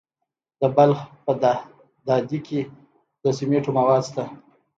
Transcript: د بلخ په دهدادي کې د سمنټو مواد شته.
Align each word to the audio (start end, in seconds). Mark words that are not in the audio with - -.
د 0.59 0.61
بلخ 0.75 0.99
په 1.25 1.31
دهدادي 1.43 2.39
کې 2.47 2.59
د 3.23 3.23
سمنټو 3.37 3.71
مواد 3.77 4.01
شته. 4.09 4.23